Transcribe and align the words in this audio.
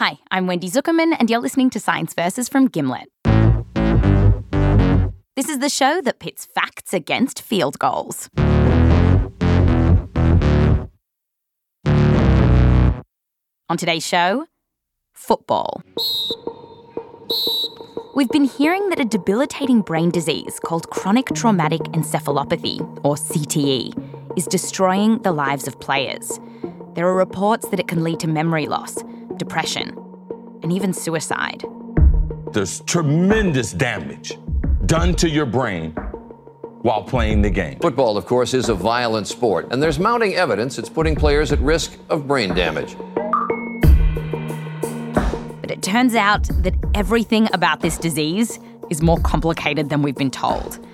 Hi, 0.00 0.16
I'm 0.30 0.46
Wendy 0.46 0.70
Zuckerman, 0.70 1.14
and 1.18 1.28
you're 1.28 1.40
listening 1.40 1.68
to 1.68 1.78
Science 1.78 2.14
Versus 2.14 2.48
from 2.48 2.68
Gimlet. 2.68 3.10
This 5.36 5.50
is 5.50 5.58
the 5.58 5.68
show 5.68 6.00
that 6.00 6.20
pits 6.20 6.46
facts 6.46 6.94
against 6.94 7.42
field 7.42 7.78
goals. 7.78 8.30
On 13.68 13.76
today's 13.76 14.06
show, 14.06 14.46
football. 15.12 15.82
We've 18.16 18.30
been 18.30 18.44
hearing 18.44 18.88
that 18.88 19.00
a 19.00 19.04
debilitating 19.04 19.82
brain 19.82 20.10
disease 20.10 20.58
called 20.60 20.88
chronic 20.88 21.26
traumatic 21.34 21.82
encephalopathy, 21.92 22.80
or 23.04 23.16
CTE, 23.16 24.38
is 24.38 24.46
destroying 24.46 25.18
the 25.18 25.32
lives 25.32 25.68
of 25.68 25.78
players. 25.78 26.40
There 26.94 27.06
are 27.06 27.14
reports 27.14 27.68
that 27.68 27.78
it 27.78 27.86
can 27.86 28.02
lead 28.02 28.18
to 28.20 28.28
memory 28.28 28.66
loss, 28.66 28.96
depression, 29.40 29.96
and 30.62 30.70
even 30.72 30.92
suicide. 30.92 31.64
There's 32.52 32.80
tremendous 32.82 33.72
damage 33.72 34.38
done 34.86 35.14
to 35.14 35.28
your 35.28 35.46
brain 35.46 35.92
while 36.82 37.02
playing 37.02 37.42
the 37.42 37.50
game. 37.50 37.78
Football, 37.80 38.16
of 38.16 38.26
course, 38.26 38.54
is 38.54 38.68
a 38.68 38.74
violent 38.74 39.26
sport, 39.26 39.72
and 39.72 39.82
there's 39.82 39.98
mounting 39.98 40.34
evidence 40.34 40.78
it's 40.78 40.90
putting 40.90 41.16
players 41.16 41.52
at 41.52 41.58
risk 41.60 41.98
of 42.10 42.28
brain 42.28 42.54
damage. 42.54 42.96
But 45.60 45.70
it 45.70 45.82
turns 45.82 46.14
out 46.14 46.44
that 46.62 46.74
everything 46.94 47.48
about 47.54 47.80
this 47.80 47.96
disease 47.96 48.60
is 48.90 49.00
more 49.02 49.18
complicated 49.20 49.88
than 49.88 50.02
we've 50.02 50.16
been 50.16 50.30
told. 50.30 50.84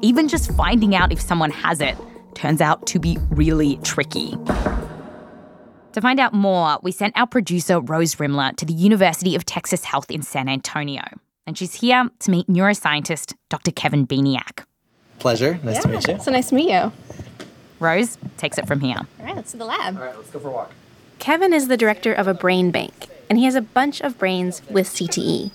Even 0.00 0.28
just 0.28 0.52
finding 0.52 0.94
out 0.94 1.10
if 1.10 1.20
someone 1.20 1.50
has 1.50 1.80
it 1.80 1.96
turns 2.34 2.60
out 2.60 2.86
to 2.86 3.00
be 3.00 3.18
really 3.30 3.78
tricky. 3.82 4.36
To 5.96 6.02
find 6.02 6.20
out 6.20 6.34
more, 6.34 6.78
we 6.82 6.92
sent 6.92 7.16
our 7.16 7.26
producer, 7.26 7.80
Rose 7.80 8.16
Rimler, 8.16 8.54
to 8.56 8.66
the 8.66 8.74
University 8.74 9.34
of 9.34 9.46
Texas 9.46 9.82
Health 9.82 10.10
in 10.10 10.20
San 10.20 10.46
Antonio. 10.46 11.00
And 11.46 11.56
she's 11.56 11.72
here 11.72 12.10
to 12.18 12.30
meet 12.30 12.46
neuroscientist 12.48 13.32
Dr. 13.48 13.70
Kevin 13.70 14.06
Bieniek. 14.06 14.62
Pleasure. 15.20 15.58
Nice 15.62 15.82
to 15.82 15.88
meet 15.88 16.06
you. 16.06 16.18
So 16.18 16.30
nice 16.30 16.50
to 16.50 16.54
meet 16.54 16.70
you. 16.70 16.92
Rose 17.80 18.18
takes 18.36 18.58
it 18.58 18.66
from 18.66 18.80
here. 18.80 18.98
All 18.98 19.24
right, 19.24 19.34
let's 19.34 19.52
do 19.52 19.56
the 19.56 19.64
lab. 19.64 19.96
All 19.96 20.04
right, 20.04 20.14
let's 20.14 20.28
go 20.28 20.38
for 20.38 20.48
a 20.48 20.50
walk. 20.50 20.72
Kevin 21.18 21.54
is 21.54 21.68
the 21.68 21.78
director 21.78 22.12
of 22.12 22.28
a 22.28 22.34
brain 22.34 22.70
bank, 22.70 23.06
and 23.30 23.38
he 23.38 23.46
has 23.46 23.54
a 23.54 23.62
bunch 23.62 24.02
of 24.02 24.18
brains 24.18 24.60
with 24.68 24.86
CTE. 24.88 25.50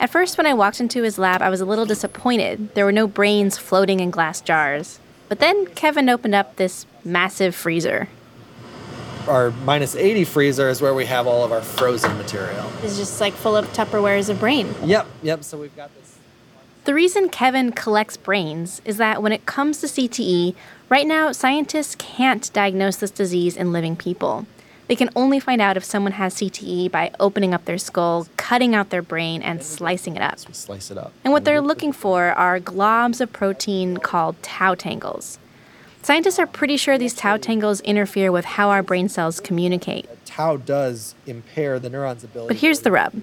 At 0.00 0.10
first, 0.10 0.36
when 0.36 0.46
I 0.48 0.54
walked 0.54 0.80
into 0.80 1.04
his 1.04 1.18
lab, 1.18 1.40
I 1.40 1.50
was 1.50 1.60
a 1.60 1.64
little 1.64 1.86
disappointed. 1.86 2.74
There 2.74 2.84
were 2.84 2.90
no 2.90 3.06
brains 3.06 3.58
floating 3.58 4.00
in 4.00 4.10
glass 4.10 4.40
jars. 4.40 4.98
But 5.28 5.38
then 5.38 5.66
Kevin 5.66 6.08
opened 6.08 6.34
up 6.34 6.56
this 6.56 6.84
massive 7.04 7.54
freezer. 7.54 8.08
Our 9.28 9.50
minus 9.50 9.94
80 9.94 10.24
freezer 10.24 10.70
is 10.70 10.80
where 10.80 10.94
we 10.94 11.04
have 11.04 11.26
all 11.26 11.44
of 11.44 11.52
our 11.52 11.60
frozen 11.60 12.16
material. 12.16 12.64
It's 12.82 12.96
just 12.96 13.20
like 13.20 13.34
full 13.34 13.56
of 13.56 13.66
Tupperwares 13.74 14.30
of 14.30 14.40
brain. 14.40 14.74
Yep, 14.82 15.06
yep. 15.22 15.44
So 15.44 15.58
we've 15.58 15.76
got 15.76 15.94
this. 15.94 16.16
The 16.86 16.94
reason 16.94 17.28
Kevin 17.28 17.72
collects 17.72 18.16
brains 18.16 18.80
is 18.86 18.96
that 18.96 19.22
when 19.22 19.32
it 19.32 19.44
comes 19.44 19.80
to 19.82 19.86
CTE, 19.86 20.54
right 20.88 21.06
now 21.06 21.32
scientists 21.32 21.94
can't 21.96 22.50
diagnose 22.54 22.96
this 22.96 23.10
disease 23.10 23.54
in 23.54 23.70
living 23.70 23.94
people. 23.94 24.46
They 24.86 24.96
can 24.96 25.10
only 25.14 25.38
find 25.38 25.60
out 25.60 25.76
if 25.76 25.84
someone 25.84 26.12
has 26.12 26.36
CTE 26.36 26.90
by 26.90 27.10
opening 27.20 27.52
up 27.52 27.66
their 27.66 27.76
skull, 27.76 28.26
cutting 28.38 28.74
out 28.74 28.88
their 28.88 29.02
brain, 29.02 29.42
and 29.42 29.62
slicing 29.62 30.16
it 30.16 30.22
up. 30.22 30.38
We 30.48 30.54
slice 30.54 30.90
it 30.90 30.96
up. 30.96 31.12
And 31.22 31.32
what 31.34 31.44
they're 31.44 31.60
looking 31.60 31.92
for 31.92 32.28
are 32.32 32.58
globs 32.58 33.20
of 33.20 33.30
protein 33.30 33.98
called 33.98 34.42
tau 34.42 34.74
tangles. 34.74 35.38
Scientists 36.02 36.38
are 36.38 36.46
pretty 36.46 36.76
sure 36.76 36.96
these 36.96 37.14
tau 37.14 37.36
tangles 37.36 37.80
interfere 37.82 38.32
with 38.32 38.44
how 38.44 38.70
our 38.70 38.82
brain 38.82 39.08
cells 39.08 39.40
communicate. 39.40 40.08
Tau 40.24 40.56
does 40.56 41.14
impair 41.26 41.78
the 41.78 41.90
neuron's 41.90 42.24
ability. 42.24 42.48
But 42.48 42.60
here's 42.60 42.80
the 42.80 42.92
rub 42.92 43.14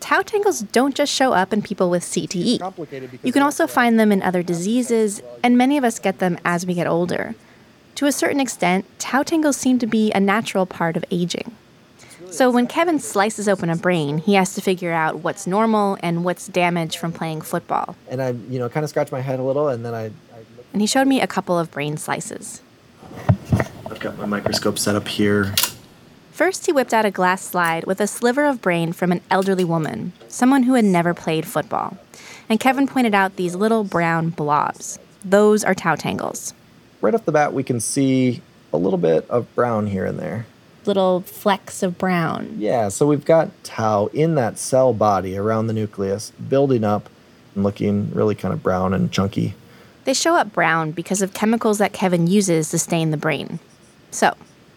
tau 0.00 0.22
tangles 0.22 0.60
don't 0.60 0.94
just 0.94 1.12
show 1.12 1.32
up 1.32 1.52
in 1.52 1.62
people 1.62 1.90
with 1.90 2.02
CTE. 2.02 3.20
You 3.22 3.32
can 3.32 3.42
also 3.42 3.66
find 3.66 4.00
them 4.00 4.10
in 4.10 4.22
other 4.22 4.42
diseases, 4.42 5.22
and 5.44 5.58
many 5.58 5.76
of 5.76 5.84
us 5.84 5.98
get 5.98 6.18
them 6.18 6.38
as 6.44 6.66
we 6.66 6.74
get 6.74 6.86
older. 6.86 7.34
To 7.96 8.06
a 8.06 8.12
certain 8.12 8.40
extent, 8.40 8.86
tau 8.98 9.22
tangles 9.22 9.58
seem 9.58 9.78
to 9.78 9.86
be 9.86 10.10
a 10.12 10.20
natural 10.20 10.64
part 10.64 10.96
of 10.96 11.04
aging. 11.10 11.54
So 12.30 12.48
when 12.48 12.66
Kevin 12.66 13.00
slices 13.00 13.48
open 13.48 13.70
a 13.70 13.76
brain, 13.76 14.18
he 14.18 14.34
has 14.34 14.54
to 14.54 14.60
figure 14.60 14.92
out 14.92 15.18
what's 15.18 15.46
normal 15.46 15.98
and 16.00 16.24
what's 16.24 16.46
damage 16.46 16.96
from 16.96 17.12
playing 17.12 17.40
football. 17.40 17.96
And 18.08 18.22
I, 18.22 18.30
you 18.48 18.58
know, 18.58 18.68
kind 18.68 18.84
of 18.84 18.90
scratch 18.90 19.10
my 19.10 19.20
head 19.20 19.40
a 19.40 19.42
little, 19.42 19.68
and 19.68 19.84
then 19.84 19.94
I, 19.94 20.12
And 20.72 20.80
he 20.80 20.86
showed 20.86 21.06
me 21.06 21.20
a 21.20 21.26
couple 21.26 21.58
of 21.58 21.70
brain 21.70 21.96
slices. 21.96 22.62
I've 23.90 24.00
got 24.00 24.18
my 24.18 24.26
microscope 24.26 24.78
set 24.78 24.94
up 24.94 25.08
here. 25.08 25.54
First, 26.32 26.66
he 26.66 26.72
whipped 26.72 26.94
out 26.94 27.04
a 27.04 27.10
glass 27.10 27.42
slide 27.42 27.84
with 27.84 28.00
a 28.00 28.06
sliver 28.06 28.46
of 28.46 28.62
brain 28.62 28.92
from 28.92 29.12
an 29.12 29.20
elderly 29.30 29.64
woman, 29.64 30.12
someone 30.28 30.62
who 30.62 30.74
had 30.74 30.84
never 30.84 31.12
played 31.12 31.46
football. 31.46 31.98
And 32.48 32.58
Kevin 32.58 32.86
pointed 32.86 33.14
out 33.14 33.36
these 33.36 33.54
little 33.54 33.84
brown 33.84 34.30
blobs. 34.30 34.98
Those 35.24 35.64
are 35.64 35.74
tau 35.74 35.96
tangles. 35.96 36.54
Right 37.02 37.14
off 37.14 37.26
the 37.26 37.32
bat, 37.32 37.52
we 37.52 37.62
can 37.62 37.78
see 37.78 38.40
a 38.72 38.78
little 38.78 38.98
bit 38.98 39.28
of 39.28 39.54
brown 39.54 39.88
here 39.88 40.06
and 40.06 40.18
there. 40.18 40.46
Little 40.86 41.20
flecks 41.20 41.82
of 41.82 41.98
brown. 41.98 42.56
Yeah, 42.58 42.88
so 42.88 43.06
we've 43.06 43.24
got 43.24 43.50
tau 43.62 44.06
in 44.14 44.34
that 44.36 44.58
cell 44.58 44.94
body 44.94 45.36
around 45.36 45.66
the 45.66 45.74
nucleus, 45.74 46.30
building 46.48 46.84
up 46.84 47.10
and 47.54 47.64
looking 47.64 48.10
really 48.14 48.34
kind 48.34 48.54
of 48.54 48.62
brown 48.62 48.94
and 48.94 49.12
chunky. 49.12 49.54
They 50.04 50.14
show 50.14 50.36
up 50.36 50.52
brown 50.52 50.92
because 50.92 51.22
of 51.22 51.34
chemicals 51.34 51.78
that 51.78 51.92
Kevin 51.92 52.26
uses 52.26 52.70
to 52.70 52.78
stain 52.78 53.10
the 53.10 53.16
brain. 53.16 53.60
So, 54.10 54.34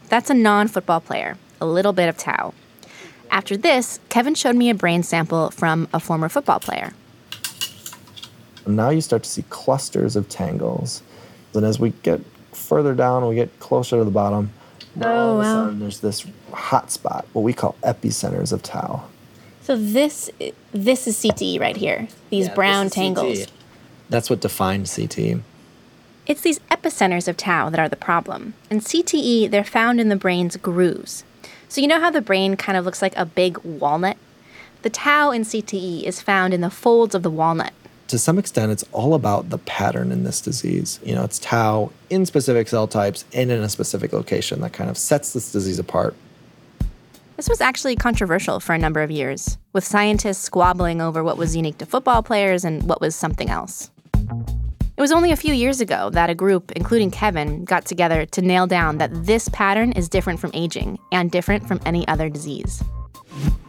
that's 0.09 0.29
a 0.29 0.33
non 0.33 0.67
football 0.67 1.01
player, 1.01 1.37
a 1.59 1.65
little 1.65 1.93
bit 1.93 2.09
of 2.09 2.17
tau. 2.17 2.53
After 3.31 3.57
this, 3.57 3.99
Kevin 4.09 4.35
showed 4.35 4.55
me 4.55 4.69
a 4.69 4.75
brain 4.75 5.01
sample 5.01 5.49
from 5.51 5.87
a 5.91 5.99
former 5.99 6.29
football 6.29 6.59
player. 6.59 6.93
Now 8.67 8.89
you 8.89 9.01
start 9.01 9.23
to 9.23 9.29
see 9.29 9.43
clusters 9.49 10.15
of 10.15 10.29
tangles. 10.29 11.01
And 11.53 11.65
as 11.65 11.79
we 11.79 11.91
get 12.03 12.21
further 12.51 12.93
down, 12.93 13.27
we 13.27 13.35
get 13.35 13.59
closer 13.59 13.97
to 13.97 14.03
the 14.03 14.11
bottom. 14.11 14.51
Now 14.95 15.11
oh, 15.11 15.17
all 15.17 15.41
of 15.41 15.47
a 15.47 15.71
wow. 15.71 15.71
there's 15.73 15.99
this 15.99 16.25
hot 16.51 16.91
spot, 16.91 17.25
what 17.33 17.41
we 17.41 17.53
call 17.53 17.75
epicenters 17.83 18.53
of 18.53 18.61
tau. 18.61 19.03
So 19.63 19.75
this 19.75 20.29
this 20.71 21.07
is 21.07 21.17
CTE 21.17 21.59
right 21.59 21.75
here. 21.75 22.07
These 22.29 22.49
brown 22.49 22.89
tangles. 22.89 23.47
That's 24.09 24.29
what 24.29 24.41
defined 24.41 24.85
CTE. 24.85 25.41
It's 26.25 26.41
these 26.41 26.59
epicenters 26.71 27.27
of 27.27 27.35
tau 27.35 27.69
that 27.69 27.79
are 27.79 27.89
the 27.89 27.95
problem. 27.95 28.53
In 28.69 28.79
CTE, 28.79 29.49
they're 29.51 29.63
found 29.63 29.99
in 29.99 30.09
the 30.09 30.15
brain's 30.15 30.55
grooves. 30.55 31.23
So 31.67 31.81
you 31.81 31.87
know 31.87 31.99
how 31.99 32.11
the 32.11 32.21
brain 32.21 32.55
kind 32.55 32.77
of 32.77 32.85
looks 32.85 33.01
like 33.01 33.15
a 33.17 33.25
big 33.25 33.57
walnut? 33.59 34.17
The 34.83 34.89
tau 34.89 35.31
in 35.31 35.43
CTE 35.43 36.03
is 36.03 36.21
found 36.21 36.53
in 36.53 36.61
the 36.61 36.69
folds 36.69 37.15
of 37.15 37.23
the 37.23 37.29
walnut. 37.29 37.73
To 38.07 38.19
some 38.19 38.37
extent, 38.37 38.71
it's 38.71 38.85
all 38.91 39.15
about 39.15 39.49
the 39.49 39.57
pattern 39.57 40.11
in 40.11 40.23
this 40.23 40.39
disease. 40.39 40.99
You 41.03 41.15
know, 41.15 41.23
it's 41.23 41.39
tau 41.39 41.91
in 42.09 42.25
specific 42.25 42.67
cell 42.67 42.87
types 42.87 43.25
and 43.33 43.49
in 43.49 43.63
a 43.63 43.69
specific 43.69 44.13
location 44.13 44.61
that 44.61 44.73
kind 44.73 44.89
of 44.89 44.97
sets 44.97 45.33
this 45.33 45.51
disease 45.51 45.79
apart. 45.79 46.15
This 47.35 47.49
was 47.49 47.61
actually 47.61 47.95
controversial 47.95 48.59
for 48.59 48.73
a 48.73 48.77
number 48.77 49.01
of 49.01 49.09
years, 49.09 49.57
with 49.73 49.83
scientists 49.83 50.37
squabbling 50.37 51.01
over 51.01 51.23
what 51.23 51.37
was 51.37 51.55
unique 51.55 51.79
to 51.79 51.85
football 51.85 52.21
players 52.21 52.63
and 52.63 52.83
what 52.83 53.01
was 53.01 53.15
something 53.15 53.49
else. 53.49 53.89
It 54.95 55.01
was 55.01 55.11
only 55.11 55.31
a 55.31 55.35
few 55.35 55.51
years 55.51 55.81
ago 55.81 56.11
that 56.11 56.29
a 56.29 56.35
group, 56.35 56.71
including 56.73 57.09
Kevin, 57.09 57.65
got 57.65 57.85
together 57.85 58.27
to 58.27 58.41
nail 58.43 58.67
down 58.67 58.99
that 58.99 59.25
this 59.25 59.49
pattern 59.49 59.93
is 59.93 60.07
different 60.07 60.39
from 60.39 60.51
aging 60.53 60.99
and 61.11 61.31
different 61.31 61.67
from 61.67 61.79
any 61.87 62.07
other 62.07 62.29
disease. 62.29 62.83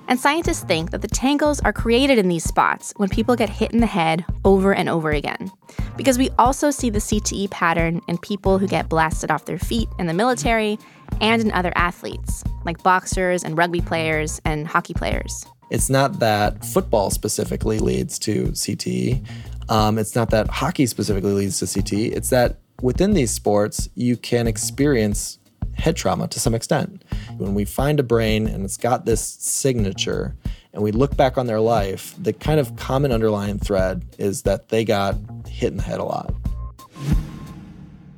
And 0.07 0.21
scientists 0.21 0.63
think 0.65 0.91
that 0.91 1.01
the 1.01 1.09
tangles 1.09 1.61
are 1.61 1.73
created 1.73 2.19
in 2.19 2.29
these 2.29 2.45
spots 2.45 2.93
when 2.97 3.09
people 3.09 3.37
get 3.37 3.49
hit 3.49 3.73
in 3.73 3.81
the 3.81 3.87
head 3.87 4.25
over 4.45 4.75
and 4.75 4.89
over 4.89 5.11
again. 5.11 5.51
Because 5.97 6.19
we 6.19 6.31
also 6.39 6.71
see 6.71 6.91
the 6.91 6.99
CTE 6.99 7.51
pattern 7.51 8.03
in 8.07 8.19
people 8.19 8.59
who 8.59 8.67
get 8.67 8.89
blasted 8.89 9.31
off 9.31 9.47
their 9.47 9.59
feet 9.59 9.89
in 9.99 10.07
the 10.07 10.15
military 10.15 10.79
and 11.21 11.41
in 11.41 11.51
other 11.53 11.73
athletes, 11.75 12.45
like 12.65 12.83
boxers 12.83 13.45
and 13.45 13.57
rugby 13.57 13.81
players 13.81 14.41
and 14.45 14.67
hockey 14.67 14.95
players. 14.95 15.47
It's 15.71 15.89
not 15.89 16.19
that 16.21 16.65
football 16.65 17.11
specifically 17.11 17.79
leads 17.79 18.19
to 18.21 18.49
CTE. 18.49 19.27
Um, 19.71 19.99
it's 19.99 20.15
not 20.15 20.31
that 20.31 20.49
hockey 20.49 20.87
specifically 20.87 21.33
leads 21.33 21.59
to 21.61 21.65
CTE. 21.65 22.12
It's 22.12 22.29
that 22.31 22.61
within 22.83 23.15
these 23.15 23.31
sports, 23.31 23.89
you 23.95 24.17
can 24.17 24.47
experience 24.47 25.39
head 25.76 25.97
trauma 25.97 26.29
to 26.29 26.41
some 26.41 26.55
extent. 26.55 27.05
When 27.37 27.55
we 27.55 27.65
find 27.65 28.00
a 28.00 28.03
brain 28.03 28.47
and 28.47 28.65
it's 28.65 28.76
got 28.76 29.05
this 29.05 29.23
signature, 29.23 30.37
and 30.73 30.82
we 30.82 30.91
look 30.91 31.17
back 31.17 31.38
on 31.38 31.47
their 31.47 31.61
life, 31.61 32.15
the 32.19 32.32
kind 32.32 32.59
of 32.59 32.75
common 32.76 33.12
underlying 33.12 33.59
thread 33.59 34.05
is 34.19 34.43
that 34.43 34.71
they 34.71 34.85
got 34.85 35.17
hit 35.47 35.71
in 35.71 35.76
the 35.76 35.82
head 35.82 36.00
a 36.00 36.05
lot. 36.05 36.35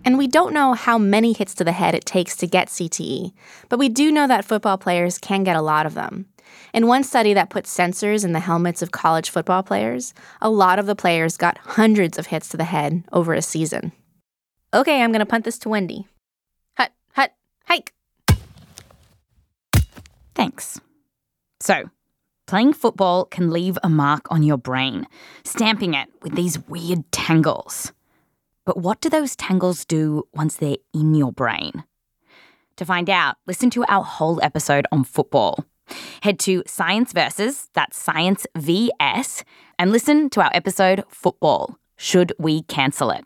And 0.06 0.16
we 0.16 0.26
don't 0.26 0.54
know 0.54 0.72
how 0.72 0.98
many 0.98 1.32
hits 1.32 1.54
to 1.56 1.64
the 1.64 1.72
head 1.72 1.94
it 1.94 2.06
takes 2.06 2.36
to 2.36 2.46
get 2.46 2.68
CTE, 2.68 3.32
but 3.68 3.78
we 3.78 3.88
do 3.88 4.10
know 4.10 4.26
that 4.26 4.44
football 4.44 4.78
players 4.78 5.18
can 5.18 5.44
get 5.44 5.56
a 5.56 5.62
lot 5.62 5.84
of 5.84 5.94
them. 5.94 6.26
In 6.72 6.86
one 6.86 7.02
study 7.02 7.34
that 7.34 7.50
put 7.50 7.64
sensors 7.64 8.24
in 8.24 8.32
the 8.32 8.40
helmets 8.40 8.82
of 8.82 8.92
college 8.92 9.30
football 9.30 9.62
players, 9.62 10.14
a 10.40 10.48
lot 10.48 10.78
of 10.78 10.86
the 10.86 10.94
players 10.94 11.36
got 11.36 11.58
hundreds 11.58 12.18
of 12.18 12.26
hits 12.26 12.48
to 12.50 12.56
the 12.56 12.64
head 12.64 13.04
over 13.12 13.34
a 13.34 13.42
season. 13.42 13.92
Okay, 14.72 15.02
I'm 15.02 15.12
gonna 15.12 15.26
punt 15.26 15.44
this 15.44 15.58
to 15.60 15.68
Wendy. 15.68 16.06
Hike. 17.66 17.92
Thanks. 20.34 20.80
So, 21.60 21.90
Playing 22.46 22.74
football 22.74 23.24
can 23.24 23.50
leave 23.50 23.76
a 23.82 23.88
mark 23.88 24.30
on 24.30 24.44
your 24.44 24.56
brain, 24.56 25.08
stamping 25.42 25.94
it 25.94 26.08
with 26.22 26.36
these 26.36 26.60
weird 26.68 27.10
tangles. 27.10 27.92
But 28.64 28.76
what 28.76 29.00
do 29.00 29.08
those 29.08 29.34
tangles 29.34 29.84
do 29.84 30.28
once 30.32 30.54
they're 30.54 30.76
in 30.94 31.14
your 31.14 31.32
brain? 31.32 31.82
To 32.76 32.84
find 32.84 33.10
out, 33.10 33.36
listen 33.46 33.68
to 33.70 33.84
our 33.88 34.04
whole 34.04 34.40
episode 34.44 34.86
on 34.92 35.02
football. 35.02 35.64
Head 36.22 36.38
to 36.40 36.62
Science 36.68 37.12
Versus, 37.12 37.68
that's 37.74 37.98
Science 37.98 38.46
VS, 38.56 39.42
and 39.76 39.90
listen 39.90 40.30
to 40.30 40.40
our 40.40 40.50
episode 40.54 41.02
Football 41.08 41.78
Should 41.96 42.32
We 42.38 42.62
Cancel 42.62 43.10
It? 43.10 43.24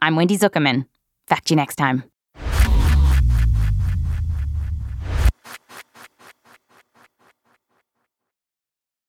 I'm 0.00 0.14
Wendy 0.14 0.38
Zuckerman. 0.38 0.86
Fact 1.26 1.50
you 1.50 1.56
next 1.56 1.76
time. 1.76 2.11